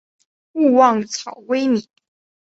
[0.53, 1.87] 勿忘草微米。